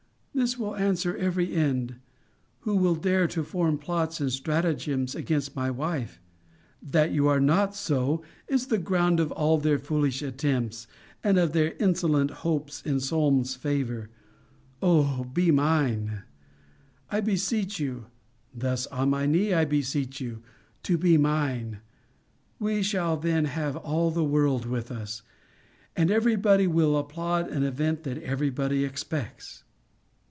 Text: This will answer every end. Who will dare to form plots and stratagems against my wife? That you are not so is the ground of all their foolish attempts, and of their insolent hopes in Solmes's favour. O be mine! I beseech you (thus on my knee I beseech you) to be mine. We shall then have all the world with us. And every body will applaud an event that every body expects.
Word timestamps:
This 0.33 0.57
will 0.57 0.75
answer 0.77 1.15
every 1.17 1.53
end. 1.53 1.95
Who 2.61 2.75
will 2.77 2.95
dare 2.95 3.27
to 3.27 3.43
form 3.43 3.77
plots 3.77 4.19
and 4.21 4.31
stratagems 4.31 5.13
against 5.13 5.57
my 5.57 5.69
wife? 5.69 6.19
That 6.81 7.11
you 7.11 7.27
are 7.27 7.41
not 7.41 7.75
so 7.75 8.23
is 8.47 8.67
the 8.67 8.77
ground 8.79 9.19
of 9.19 9.31
all 9.33 9.57
their 9.59 9.77
foolish 9.77 10.21
attempts, 10.23 10.87
and 11.21 11.37
of 11.37 11.51
their 11.51 11.73
insolent 11.79 12.31
hopes 12.31 12.81
in 12.83 12.99
Solmes's 13.01 13.55
favour. 13.55 14.09
O 14.81 15.25
be 15.25 15.51
mine! 15.51 16.23
I 17.11 17.19
beseech 17.19 17.79
you 17.79 18.05
(thus 18.55 18.87
on 18.87 19.09
my 19.11 19.25
knee 19.27 19.53
I 19.53 19.65
beseech 19.65 20.21
you) 20.21 20.41
to 20.83 20.97
be 20.97 21.17
mine. 21.17 21.81
We 22.57 22.81
shall 22.81 23.15
then 23.17 23.45
have 23.45 23.75
all 23.75 24.09
the 24.11 24.23
world 24.23 24.65
with 24.65 24.91
us. 24.91 25.21
And 25.95 26.09
every 26.09 26.37
body 26.37 26.65
will 26.67 26.97
applaud 26.97 27.47
an 27.49 27.61
event 27.63 28.03
that 28.03 28.17
every 28.23 28.49
body 28.49 28.85
expects. 28.85 29.65